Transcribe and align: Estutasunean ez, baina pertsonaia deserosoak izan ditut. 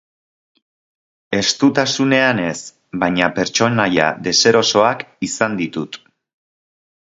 Estutasunean 1.39 2.41
ez, 2.45 2.55
baina 3.05 3.29
pertsonaia 3.37 4.09
deserosoak 4.31 5.07
izan 5.31 5.61
ditut. 5.63 6.03